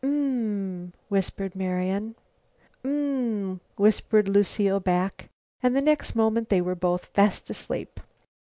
"Um 0.03 0.13
m," 0.13 0.93
whispered 1.09 1.55
Marian. 1.55 2.15
"Um 2.83 3.61
m," 3.61 3.61
Lucile 3.77 4.27
answered 4.77 4.83
back. 4.83 5.29
And 5.61 5.75
the 5.75 5.79
next 5.81 6.15
moment 6.15 6.49
they 6.49 6.59
were 6.59 6.73
both 6.73 7.05
fast 7.05 7.51
asleep. 7.51 7.99